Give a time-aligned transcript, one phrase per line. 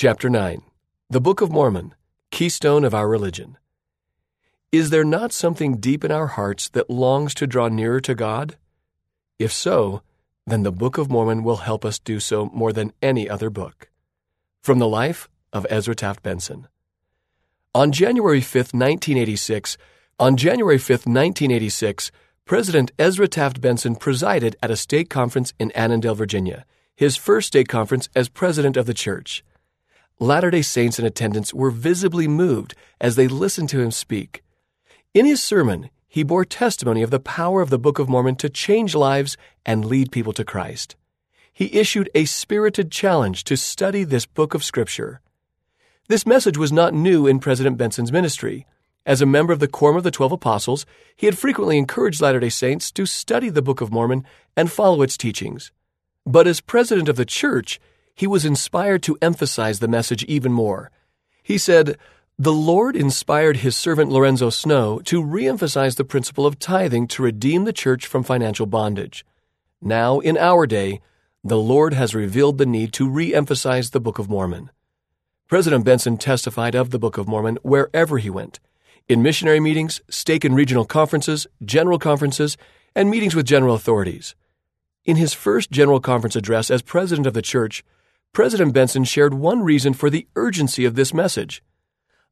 [0.00, 0.62] Chapter 9
[1.10, 1.92] The Book of Mormon,
[2.30, 3.58] Keystone of Our Religion.
[4.70, 8.56] Is there not something deep in our hearts that longs to draw nearer to God?
[9.40, 10.02] If so,
[10.46, 13.90] then the Book of Mormon will help us do so more than any other book.
[14.62, 16.68] From the life of Ezra Taft Benson.
[17.74, 19.76] On January 5, 1986,
[20.20, 22.12] on January 5, 1986,
[22.44, 27.66] President Ezra Taft Benson presided at a stake conference in Annandale, Virginia, his first stake
[27.66, 29.42] conference as president of the church.
[30.20, 34.42] Latter day Saints in attendance were visibly moved as they listened to him speak.
[35.14, 38.48] In his sermon, he bore testimony of the power of the Book of Mormon to
[38.48, 40.96] change lives and lead people to Christ.
[41.52, 45.20] He issued a spirited challenge to study this book of Scripture.
[46.08, 48.66] This message was not new in President Benson's ministry.
[49.06, 52.40] As a member of the Quorum of the Twelve Apostles, he had frequently encouraged Latter
[52.40, 54.24] day Saints to study the Book of Mormon
[54.56, 55.70] and follow its teachings.
[56.26, 57.80] But as president of the church,
[58.18, 60.90] he was inspired to emphasize the message even more.
[61.40, 61.96] He said,
[62.36, 67.62] The Lord inspired his servant Lorenzo Snow to reemphasize the principle of tithing to redeem
[67.62, 69.24] the church from financial bondage.
[69.80, 71.00] Now, in our day,
[71.44, 74.72] the Lord has revealed the need to reemphasize the Book of Mormon.
[75.46, 78.58] President Benson testified of the Book of Mormon wherever he went
[79.08, 82.56] in missionary meetings, stake and regional conferences, general conferences,
[82.96, 84.34] and meetings with general authorities.
[85.04, 87.84] In his first General Conference address as president of the church,
[88.32, 91.62] President Benson shared one reason for the urgency of this message.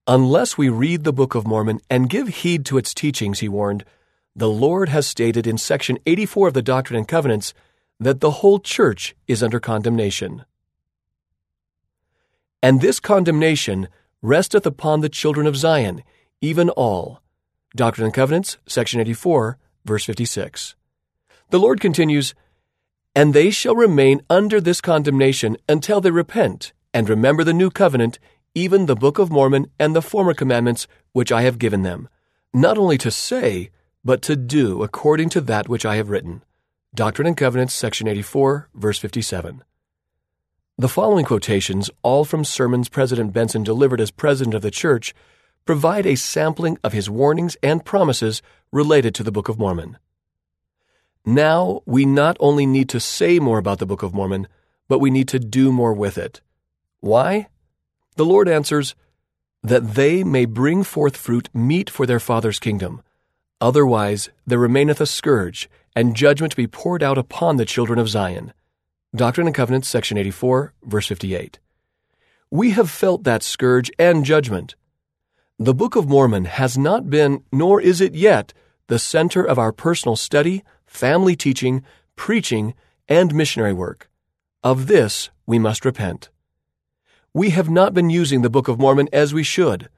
[0.06, 3.84] Unless we read the Book of Mormon and give heed to its teachings, he warned,
[4.36, 7.54] the Lord has stated in section 84 of the Doctrine and Covenants
[7.98, 10.44] that the whole church is under condemnation.
[12.62, 13.88] And this condemnation
[14.22, 16.02] resteth upon the children of Zion,
[16.40, 17.22] even all.
[17.74, 20.76] Doctrine and Covenants, section 84, verse 56.
[21.50, 22.34] The Lord continues,
[23.16, 28.18] and they shall remain under this condemnation until they repent and remember the new covenant,
[28.54, 32.10] even the Book of Mormon and the former commandments which I have given them,
[32.52, 33.70] not only to say,
[34.04, 36.44] but to do according to that which I have written.
[36.94, 39.64] Doctrine and Covenants, section 84, verse 57.
[40.76, 45.14] The following quotations, all from sermons President Benson delivered as president of the church,
[45.64, 49.96] provide a sampling of his warnings and promises related to the Book of Mormon.
[51.28, 54.46] Now, we not only need to say more about the Book of Mormon,
[54.86, 56.40] but we need to do more with it.
[57.00, 57.48] Why?
[58.14, 58.94] The Lord answers,
[59.60, 63.02] That they may bring forth fruit meet for their Father's kingdom.
[63.60, 68.52] Otherwise, there remaineth a scourge, and judgment be poured out upon the children of Zion.
[69.14, 71.58] Doctrine and Covenants, section 84, verse 58.
[72.52, 74.76] We have felt that scourge and judgment.
[75.58, 78.52] The Book of Mormon has not been, nor is it yet,
[78.86, 81.82] the center of our personal study, family teaching,
[82.14, 82.74] preaching,
[83.08, 84.08] and missionary work.
[84.62, 86.30] Of this we must repent.
[87.32, 89.88] We have not been using the Book of Mormon as we should.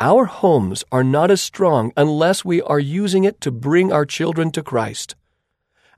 [0.00, 4.50] Our homes are not as strong unless we are using it to bring our children
[4.52, 5.14] to Christ.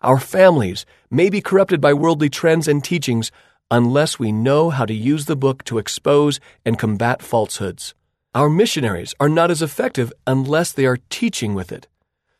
[0.03, 3.31] Our families may be corrupted by worldly trends and teachings
[3.71, 7.95] unless we know how to use the book to expose and combat falsehoods.
[8.35, 11.87] Our missionaries are not as effective unless they are teaching with it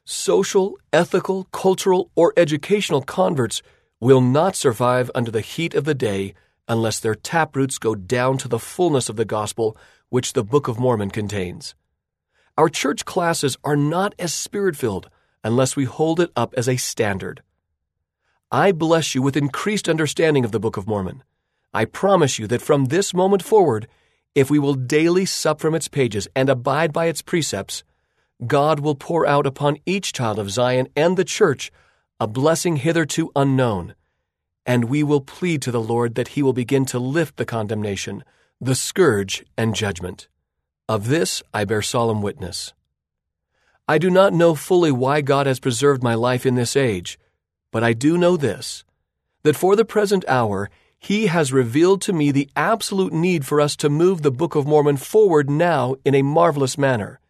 [0.05, 3.63] social, ethical, cultural, or educational converts
[4.01, 6.35] will not survive under the heat of the day
[6.69, 9.77] unless their taproots go down to the fullness of the gospel
[10.09, 11.75] which the Book of Mormon contains.
[12.57, 15.11] Our church classes are not as spirit filled
[15.43, 17.43] unless we hold it up as a standard.
[18.51, 21.23] I bless you with increased understanding of the Book of Mormon.
[21.73, 23.89] I promise you that from this moment forward,
[24.35, 27.83] if we will daily sup from its pages and abide by its precepts,
[28.47, 31.71] God will pour out upon each child of Zion and the church
[32.21, 33.95] a blessing hitherto unknown,
[34.67, 38.25] and we will plead to the Lord that he will begin to lift the condemnation,
[38.61, 40.29] the scourge, and judgment.
[40.89, 42.73] Of this I bear solemn witness.
[43.87, 47.19] I do not know fully why God has preserved my life in this age,
[47.71, 48.85] but I do know this
[49.43, 53.77] that for the present hour, He has revealed to me the absolute need for us
[53.77, 57.21] to move the Book of Mormon forward now in a marvelous manner.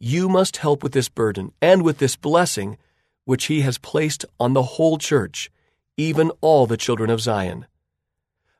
[0.00, 2.78] You must help with this burden and with this blessing
[3.24, 5.50] which He has placed on the whole church,
[5.96, 7.66] even all the children of Zion.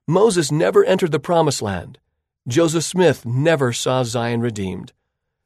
[0.06, 1.98] Moses never entered the Promised Land.
[2.46, 4.92] Joseph Smith never saw Zion redeemed.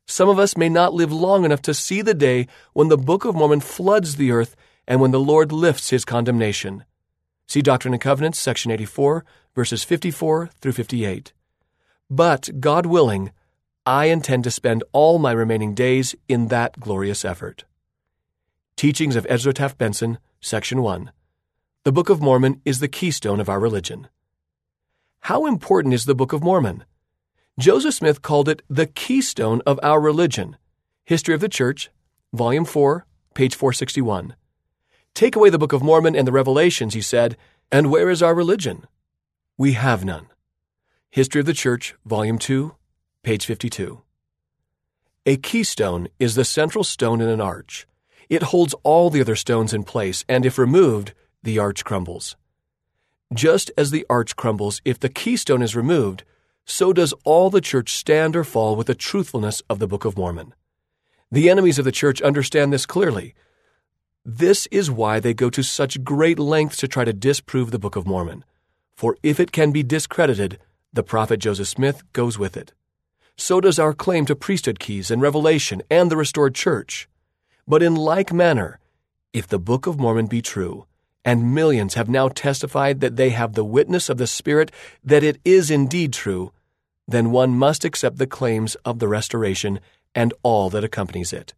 [0.07, 3.25] Some of us may not live long enough to see the day when the Book
[3.25, 4.57] of Mormon floods the earth
[4.87, 6.85] and when the Lord lifts his condemnation.
[7.47, 9.25] See Doctrine and Covenants, section 84,
[9.55, 11.33] verses 54 through 58.
[12.09, 13.33] But, God willing,
[13.85, 17.65] I intend to spend all my remaining days in that glorious effort.
[18.77, 21.11] Teachings of Ezra Taft Benson, Section 1.
[21.83, 24.07] The Book of Mormon is the keystone of our religion.
[25.23, 26.85] How important is the Book of Mormon?
[27.59, 30.57] Joseph Smith called it the keystone of our religion.
[31.05, 31.91] History of the Church,
[32.33, 34.37] Volume 4, page 461.
[35.13, 37.37] Take away the Book of Mormon and the Revelations, he said,
[37.73, 38.87] and where is our religion?
[39.59, 40.29] We have none.
[41.11, 42.77] History of the Church, Volume 2,
[43.23, 44.03] page 52.
[45.27, 47.87] A keystone is the central stone in an arch.
[48.29, 52.37] It holds all the other stones in place, and if removed, the arch crumbles.
[53.33, 56.25] Just as the arch crumbles if the keystone is removed,
[56.65, 60.17] so does all the church stand or fall with the truthfulness of the Book of
[60.17, 60.53] Mormon.
[61.31, 63.35] The enemies of the church understand this clearly.
[64.25, 67.95] This is why they go to such great lengths to try to disprove the Book
[67.95, 68.43] of Mormon.
[68.97, 70.59] For if it can be discredited,
[70.93, 72.73] the prophet Joseph Smith goes with it.
[73.37, 77.09] So does our claim to priesthood keys and revelation and the restored church.
[77.67, 78.79] But in like manner,
[79.33, 80.87] if the Book of Mormon be true,
[81.25, 84.71] and millions have now testified that they have the witness of the Spirit
[85.05, 86.53] that it is indeed true,
[87.07, 89.81] then one must accept the claims of the restoration
[90.15, 91.55] and all that accompanies it.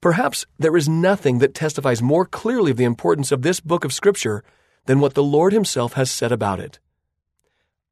[0.00, 3.92] Perhaps there is nothing that testifies more clearly of the importance of this book of
[3.92, 4.42] Scripture
[4.86, 6.78] than what the Lord Himself has said about it.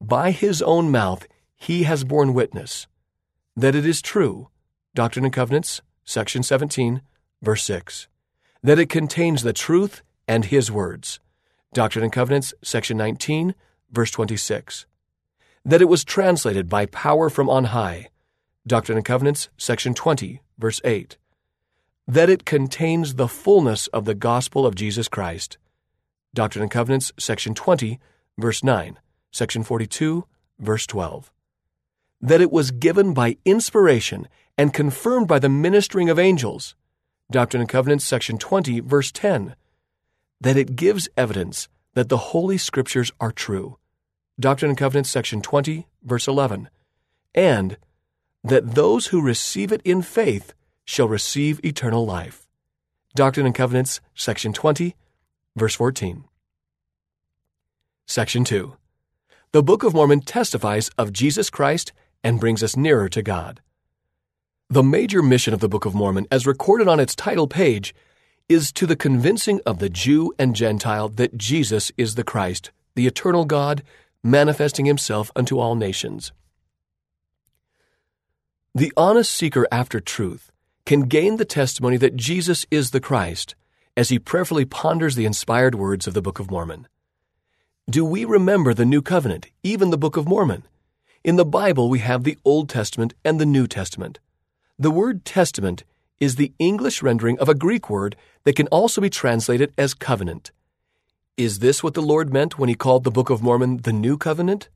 [0.00, 1.26] By His own mouth,
[1.58, 2.87] He has borne witness
[3.58, 4.49] that it is true.
[4.94, 7.02] Doctrine and Covenants, section 17,
[7.43, 8.06] verse 6.
[8.62, 11.19] That it contains the truth and His words.
[11.75, 13.56] Doctrine and Covenants, section 19,
[13.90, 14.87] verse 26.
[15.64, 18.10] That it was translated by power from on high.
[18.64, 21.16] Doctrine and Covenants, section 20, verse 8.
[22.06, 25.58] That it contains the fullness of the gospel of Jesus Christ.
[26.32, 27.99] Doctrine and Covenants, section 20,
[28.38, 28.99] verse 9,
[29.32, 30.25] section 42,
[30.60, 31.32] verse 12.
[32.20, 36.75] That it was given by inspiration and confirmed by the ministering of angels.
[37.31, 39.55] Doctrine and Covenants, section 20, verse 10.
[40.41, 43.79] That it gives evidence that the Holy Scriptures are true.
[44.41, 46.69] Doctrine and Covenants, section 20, verse 11.
[47.35, 47.76] And
[48.43, 50.55] that those who receive it in faith
[50.85, 52.49] shall receive eternal life.
[53.15, 54.94] Doctrine and Covenants, section 20,
[55.56, 56.25] verse 14.
[58.06, 58.75] Section 2.
[59.53, 61.93] The Book of Mormon testifies of Jesus Christ
[62.23, 63.61] and brings us nearer to God.
[64.70, 67.94] The major mission of the Book of Mormon, as recorded on its title page,
[68.49, 73.06] is to the convincing of the Jew and Gentile that Jesus is the Christ, the
[73.06, 73.82] eternal God,
[74.23, 76.32] manifesting himself unto all nations.
[78.75, 80.53] The honest seeker after truth
[80.85, 83.55] can gain the testimony that Jesus is the Christ
[83.97, 86.87] as he prayerfully ponders the inspired words of the Book of Mormon.
[87.91, 90.65] Do we remember the New Covenant, even the Book of Mormon?
[91.25, 94.20] In the Bible, we have the Old Testament and the New Testament.
[94.79, 95.82] The word testament
[96.20, 100.53] is the English rendering of a Greek word that can also be translated as covenant.
[101.37, 104.17] Is this what the Lord meant when he called the Book of Mormon the New
[104.17, 104.69] Covenant?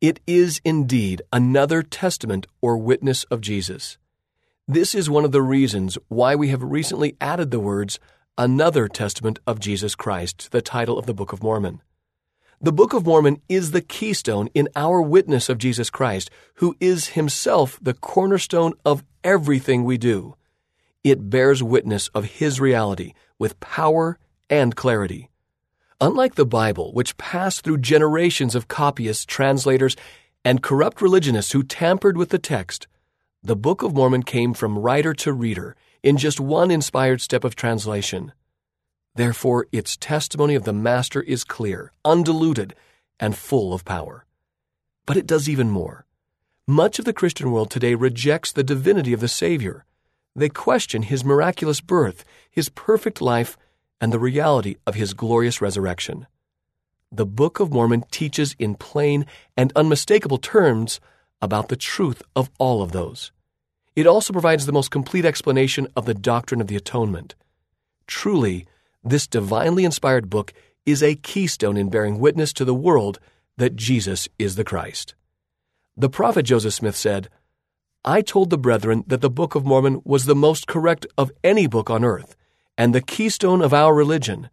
[0.00, 3.96] It is indeed another testament or witness of Jesus.
[4.66, 8.00] This is one of the reasons why we have recently added the words
[8.36, 11.80] Another Testament of Jesus Christ to the title of the Book of Mormon.
[12.64, 17.08] The Book of Mormon is the keystone in our witness of Jesus Christ, who is
[17.08, 20.34] himself the cornerstone of everything we do.
[21.02, 24.18] It bears witness of his reality with power
[24.48, 25.28] and clarity.
[26.00, 29.94] Unlike the Bible, which passed through generations of copyists, translators,
[30.42, 32.86] and corrupt religionists who tampered with the text,
[33.42, 37.56] the Book of Mormon came from writer to reader in just one inspired step of
[37.56, 38.32] translation.
[39.14, 42.74] Therefore, its testimony of the Master is clear, undiluted,
[43.20, 44.24] and full of power.
[45.06, 46.06] But it does even more.
[46.66, 49.84] Much of the Christian world today rejects the divinity of the Savior.
[50.34, 53.56] They question his miraculous birth, his perfect life,
[54.00, 56.26] and the reality of his glorious resurrection.
[57.12, 60.98] The Book of Mormon teaches in plain and unmistakable terms
[61.40, 63.30] about the truth of all of those.
[63.94, 67.36] It also provides the most complete explanation of the doctrine of the atonement.
[68.08, 68.66] Truly,
[69.04, 70.52] this divinely inspired book
[70.86, 73.18] is a keystone in bearing witness to the world
[73.56, 75.14] that Jesus is the Christ.
[75.96, 77.28] The prophet Joseph Smith said,
[78.04, 81.66] I told the brethren that the Book of Mormon was the most correct of any
[81.66, 82.36] book on earth
[82.76, 84.50] and the keystone of our religion,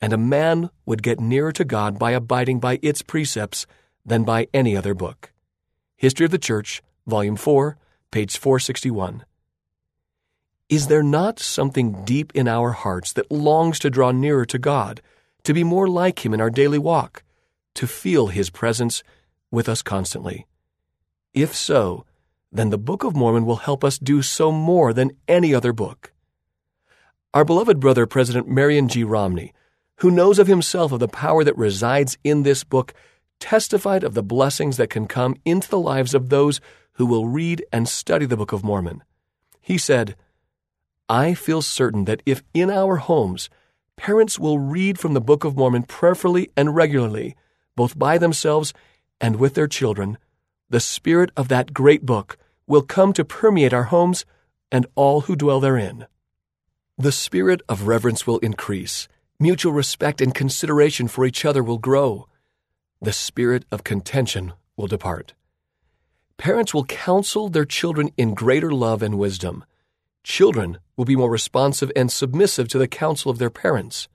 [0.00, 3.66] and a man would get nearer to God by abiding by its precepts
[4.04, 5.32] than by any other book.
[5.96, 7.76] History of the Church, Volume 4,
[8.10, 9.24] page 461.
[10.68, 15.00] Is there not something deep in our hearts that longs to draw nearer to God,
[15.44, 17.22] to be more like Him in our daily walk,
[17.74, 19.04] to feel His presence
[19.52, 20.46] with us constantly?
[21.32, 22.04] If so,
[22.50, 26.12] then the Book of Mormon will help us do so more than any other book.
[27.32, 29.04] Our beloved brother, President Marion G.
[29.04, 29.52] Romney,
[29.98, 32.92] who knows of himself of the power that resides in this book,
[33.38, 36.60] testified of the blessings that can come into the lives of those
[36.94, 39.04] who will read and study the Book of Mormon.
[39.60, 40.16] He said,
[41.08, 43.48] I feel certain that if in our homes
[43.96, 47.36] parents will read from the Book of Mormon prayerfully and regularly,
[47.76, 48.74] both by themselves
[49.20, 50.18] and with their children,
[50.68, 52.36] the spirit of that great book
[52.66, 54.24] will come to permeate our homes
[54.72, 56.06] and all who dwell therein.
[56.98, 59.06] The spirit of reverence will increase,
[59.38, 62.26] mutual respect and consideration for each other will grow,
[63.00, 65.34] the spirit of contention will depart.
[66.36, 69.64] Parents will counsel their children in greater love and wisdom.
[70.24, 74.08] Children will be more responsive and submissive to the counsel of their parents.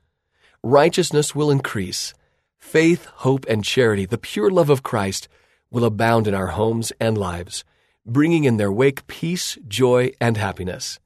[0.64, 2.14] Righteousness will increase.
[2.60, 5.28] Faith, hope, and charity, the pure love of Christ,
[5.72, 7.64] will abound in our homes and lives,
[8.06, 11.00] bringing in their wake peace, joy, and happiness.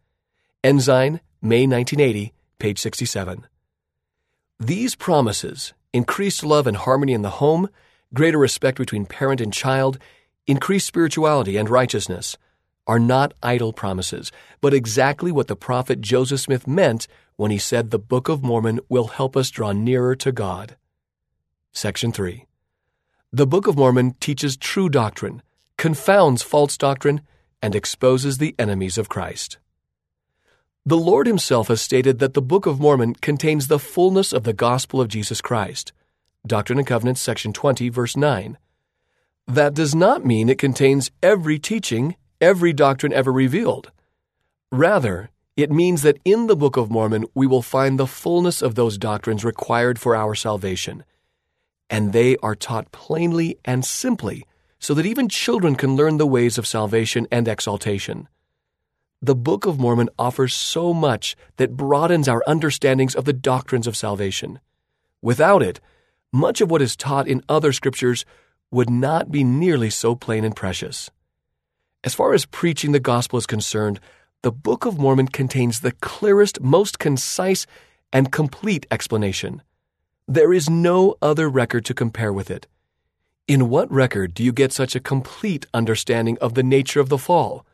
[0.63, 3.45] Ensign, May 1980, page 67.
[4.59, 7.69] These promises, increased love and harmony in the home,
[8.13, 9.99] greater respect between parent and child,
[10.47, 12.37] increased spirituality and righteousness,
[12.87, 17.89] are not idle promises, but exactly what the prophet Joseph Smith meant when he said
[17.89, 20.75] the Book of Mormon will help us draw nearer to God.
[21.71, 22.45] Section 3.
[23.33, 25.41] The Book of Mormon teaches true doctrine,
[25.77, 27.21] confounds false doctrine,
[27.61, 29.57] and exposes the enemies of Christ.
[30.85, 34.53] The Lord Himself has stated that the Book of Mormon contains the fullness of the
[34.53, 35.91] gospel of Jesus Christ.
[36.45, 38.57] Doctrine and Covenants, section 20, verse 9.
[39.47, 43.91] That does not mean it contains every teaching, every doctrine ever revealed.
[44.71, 48.75] Rather, it means that in the Book of Mormon we will find the fullness of
[48.75, 51.03] those doctrines required for our salvation.
[51.89, 54.45] And they are taught plainly and simply
[54.79, 58.27] so that even children can learn the ways of salvation and exaltation
[59.25, 63.97] the Book of Mormon offers so much that broadens our understandings of the doctrines of
[63.97, 64.59] salvation.
[65.21, 65.79] Without it,
[66.31, 68.23] much of what is taught in other scriptures
[68.69, 71.09] would not be nearly so plain and precious.
[72.05, 73.99] As far as preaching the gospel is concerned,
[74.41, 77.67] the Book of Mormon contains the clearest, most concise,
[78.13, 79.61] and complete explanation.
[80.27, 82.67] There is no other record to compare with it.
[83.47, 87.17] In what record do you get such a complete understanding of the nature of the
[87.17, 87.65] fall?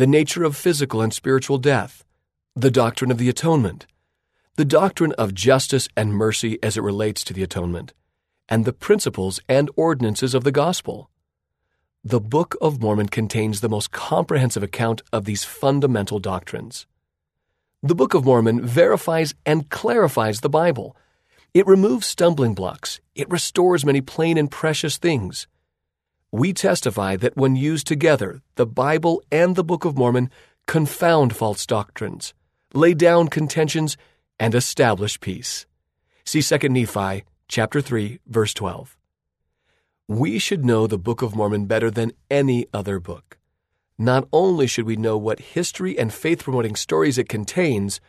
[0.00, 2.06] the nature of physical and spiritual death,
[2.56, 3.86] the doctrine of the atonement,
[4.56, 7.92] the doctrine of justice and mercy as it relates to the atonement,
[8.48, 11.09] and the principles and ordinances of the gospel.
[12.02, 16.86] The Book of Mormon contains the most comprehensive account of these fundamental doctrines.
[17.82, 20.96] The Book of Mormon verifies and clarifies the Bible.
[21.52, 23.00] It removes stumbling blocks.
[23.14, 25.46] It restores many plain and precious things
[26.32, 30.30] we testify that when used together, the Bible and the Book of Mormon
[30.66, 32.34] confound false doctrines,
[32.72, 33.96] lay down contentions,
[34.38, 35.66] and establish peace.
[36.24, 38.96] See 2 Nephi chapter 3 verse 12.
[40.10, 43.38] We should know the Book of Mormon better than any other book.
[43.96, 48.00] Not only should we know what history and faith promoting stories it contains,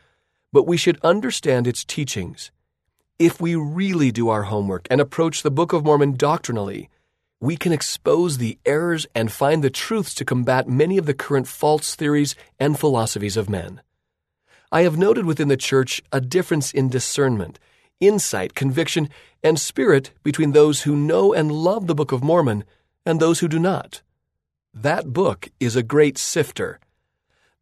[0.52, 2.50] but we should understand its teachings.
[3.20, 6.90] If we really do our homework and approach the Book of Mormon doctrinally,
[7.40, 11.48] we can expose the errors and find the truths to combat many of the current
[11.48, 13.80] false theories and philosophies of men.
[14.72, 17.60] I have noted within the Church a difference in discernment,
[18.02, 19.08] insight, conviction,
[19.42, 22.66] and spirit between those who know and love the Book of Mormon
[23.06, 24.02] and those who do not.
[24.74, 26.80] That book is a great sifter.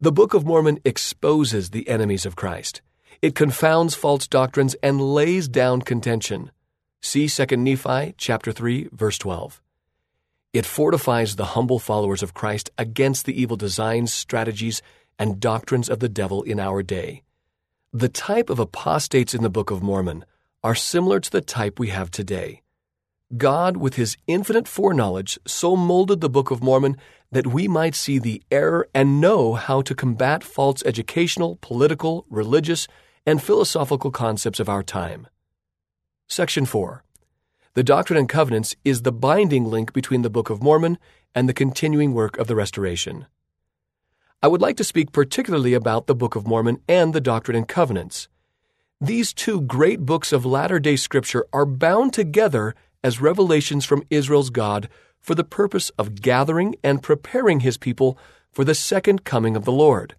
[0.01, 2.81] The Book of Mormon exposes the enemies of Christ.
[3.21, 6.51] It confounds false doctrines and lays down contention.
[7.01, 9.61] See 2 Nephi chapter 3 verse 12.
[10.53, 14.81] It fortifies the humble followers of Christ against the evil designs, strategies,
[15.19, 17.23] and doctrines of the devil in our day.
[17.93, 20.23] The type of apostates in the Book of Mormon
[20.63, 22.61] are similar to the type we have today.
[23.35, 26.97] God, with his infinite foreknowledge, so molded the Book of Mormon
[27.31, 32.87] that we might see the error and know how to combat false educational, political, religious,
[33.25, 35.25] and philosophical concepts of our time.
[36.27, 37.03] Section 4
[37.73, 40.99] the Doctrine and Covenants is the binding link between the Book of Mormon
[41.33, 43.25] and the continuing work of the Restoration.
[44.41, 47.67] I would like to speak particularly about the Book of Mormon and the Doctrine and
[47.67, 48.29] Covenants.
[49.01, 54.49] These two great books of latter day Scripture are bound together as revelations from Israel's
[54.49, 54.87] God
[55.19, 58.17] for the purpose of gathering and preparing his people
[58.49, 60.15] for the second coming of the Lord.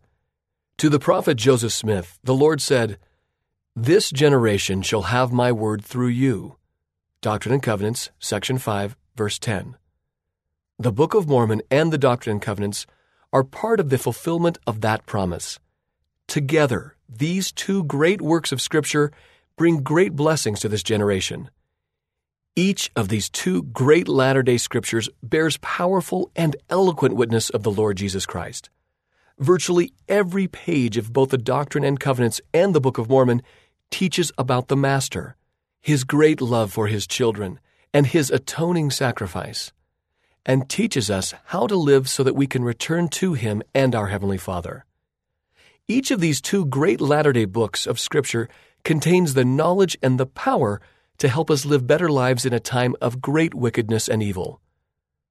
[0.77, 2.99] To the prophet Joseph Smith, the Lord said,
[3.75, 6.57] This generation shall have my word through you.
[7.23, 9.79] Doctrine and Covenants, section 5, verse 10.
[10.79, 12.87] The Book of Mormon and the Doctrine and Covenants
[13.33, 15.59] are part of the fulfillment of that promise.
[16.27, 19.13] Together, these two great works of Scripture
[19.57, 21.51] bring great blessings to this generation.
[22.57, 27.71] Each of these two great latter day scriptures bears powerful and eloquent witness of the
[27.71, 28.71] Lord Jesus Christ.
[29.39, 33.43] Virtually every page of both the Doctrine and Covenants and the Book of Mormon
[33.91, 35.37] teaches about the Master,
[35.81, 37.61] his great love for his children,
[37.95, 39.73] and his atoning sacrifice,
[40.45, 44.09] and teaches us how to live so that we can return to him and our
[44.09, 44.85] Heavenly Father.
[45.89, 48.49] Each of these two great latter day books of Scripture
[48.85, 50.81] contains the knowledge and the power
[51.19, 54.61] to help us live better lives in a time of great wickedness and evil.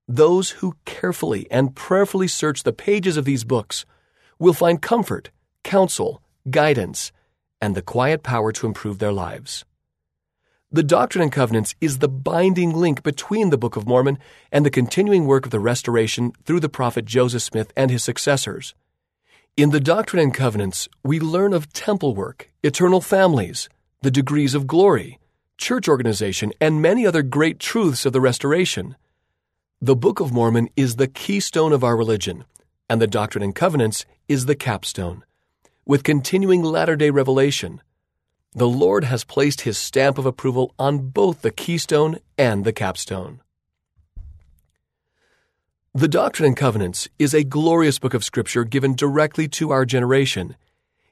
[0.08, 3.86] Those who carefully and prayerfully search the pages of these books
[4.38, 5.30] will find comfort,
[5.64, 7.12] counsel, guidance,
[7.62, 9.66] and the quiet power to improve their lives.
[10.72, 14.20] The Doctrine and Covenants is the binding link between the Book of Mormon
[14.52, 18.76] and the continuing work of the restoration through the prophet Joseph Smith and his successors.
[19.58, 23.68] In the Doctrine and Covenants, we learn of temple work, eternal families,
[24.04, 25.18] the degrees of glory,
[25.58, 28.96] church organization, and many other great truths of the restoration.
[29.82, 32.46] The Book of Mormon is the keystone of our religion,
[32.88, 35.24] and the Doctrine and Covenants is the capstone.
[35.88, 37.82] With continuing latter day revelation,
[38.54, 43.42] the Lord has placed His stamp of approval on both the keystone and the capstone.
[45.94, 50.56] The Doctrine and Covenants is a glorious book of Scripture given directly to our generation.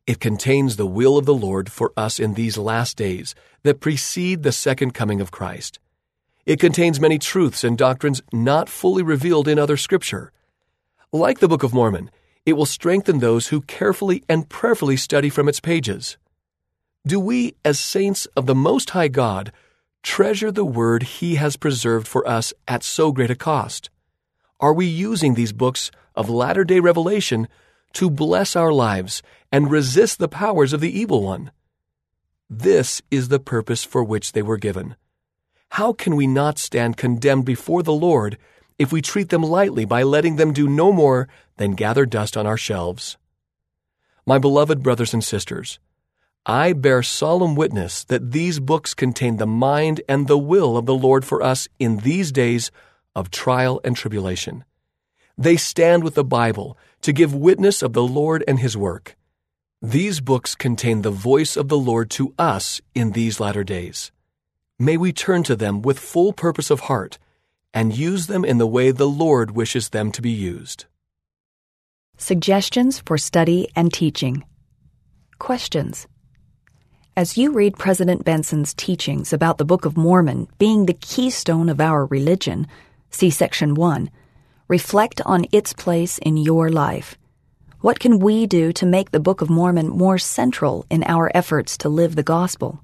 [0.06, 4.44] It contains the will of the Lord for us in these last days that precede
[4.44, 5.80] the second coming of Christ.
[6.46, 10.32] It contains many truths and doctrines not fully revealed in other Scripture.
[11.12, 12.10] Like the Book of Mormon,
[12.46, 16.18] it will strengthen those who carefully and prayerfully study from its pages.
[17.08, 19.54] Do we, as saints of the Most High God,
[20.04, 23.90] treasure the word He has preserved for us at so great a cost?
[24.60, 27.48] Are we using these books of latter day revelation
[27.94, 29.24] to bless our lives
[29.54, 31.52] and resist the powers of the evil one?
[32.50, 34.98] This is the purpose for which they were given.
[35.70, 38.38] How can we not stand condemned before the Lord
[38.78, 42.46] if we treat them lightly by letting them do no more than gather dust on
[42.46, 43.16] our shelves?
[44.26, 45.80] My beloved brothers and sisters,
[46.50, 50.96] I bear solemn witness that these books contain the mind and the will of the
[50.96, 52.72] Lord for us in these days
[53.14, 54.64] of trial and tribulation.
[55.38, 59.18] They stand with the Bible to give witness of the Lord and His work.
[59.82, 64.14] These books contain the voice of the Lord to us in these latter days.
[64.80, 67.20] May we turn to them with full purpose of heart
[67.74, 70.86] and use them in the way the Lord wishes them to be used.
[72.18, 74.46] Suggestions for study and teaching.
[75.40, 76.08] Questions.
[77.18, 81.82] As you read President Benson's teachings about the Book of Mormon being the keystone of
[81.82, 82.68] our religion,
[83.10, 84.12] see Section 1,
[84.68, 87.18] reflect on its place in your life.
[87.82, 91.76] What can we do to make the Book of Mormon more central in our efforts
[91.80, 92.84] to live the gospel?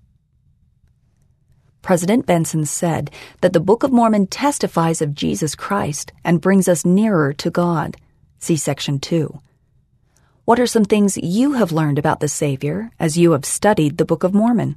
[1.84, 6.84] President Benson said that the Book of Mormon testifies of Jesus Christ and brings us
[6.84, 7.98] nearer to God.
[8.40, 9.43] See Section 2.
[10.46, 14.04] What are some things you have learned about the Savior as you have studied the
[14.04, 14.76] Book of Mormon?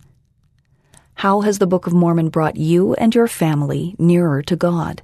[1.15, 5.03] How has the Book of Mormon brought you and your family nearer to God?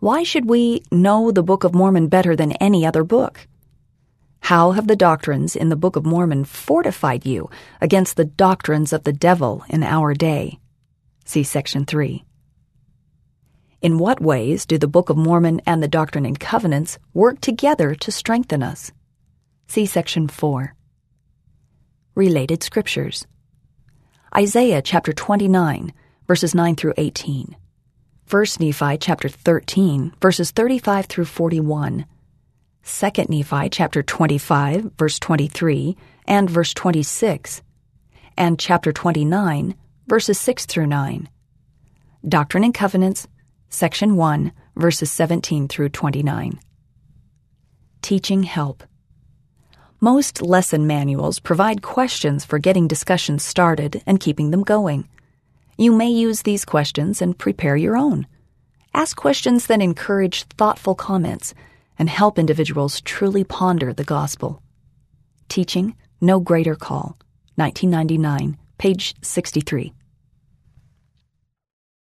[0.00, 3.46] Why should we know the Book of Mormon better than any other book?
[4.40, 7.48] How have the doctrines in the Book of Mormon fortified you
[7.80, 10.58] against the doctrines of the devil in our day?
[11.24, 12.24] See Section 3.
[13.82, 17.96] In what ways do the Book of Mormon and the Doctrine and Covenants work together
[17.96, 18.92] to strengthen us?
[19.66, 20.72] See Section 4.
[22.14, 23.26] Related Scriptures
[24.36, 25.92] Isaiah chapter 29,
[26.28, 27.56] verses 9 through 18.
[28.30, 32.06] 1 Nephi chapter 13, verses 35 through 41.
[32.84, 35.96] 2 Nephi chapter 25, verse 23
[36.28, 37.62] and verse 26.
[38.38, 39.74] And chapter 29,
[40.06, 41.28] verses 6 through 9.
[42.28, 43.26] Doctrine and Covenants,
[43.74, 46.60] Section 1, verses 17 through 29.
[48.02, 48.82] Teaching Help.
[49.98, 55.08] Most lesson manuals provide questions for getting discussions started and keeping them going.
[55.78, 58.26] You may use these questions and prepare your own.
[58.92, 61.54] Ask questions that encourage thoughtful comments
[61.98, 64.62] and help individuals truly ponder the gospel.
[65.48, 67.16] Teaching No Greater Call,
[67.54, 69.94] 1999, page 63.